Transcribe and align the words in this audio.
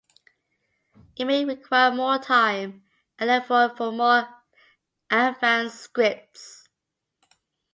It 1.15 1.25
may 1.25 1.45
require 1.45 1.91
more 1.91 2.17
time 2.17 2.83
and 3.19 3.29
effort 3.29 3.77
for 3.77 3.91
more 3.91 4.27
advanced 5.11 5.79
scripts. 5.79 6.67